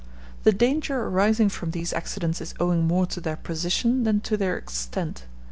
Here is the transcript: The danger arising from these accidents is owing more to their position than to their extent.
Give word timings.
The 0.45 0.51
danger 0.51 0.99
arising 1.03 1.49
from 1.49 1.69
these 1.69 1.93
accidents 1.93 2.41
is 2.41 2.55
owing 2.59 2.87
more 2.87 3.05
to 3.05 3.21
their 3.21 3.35
position 3.37 4.03
than 4.03 4.19
to 4.21 4.35
their 4.35 4.57
extent. 4.57 5.25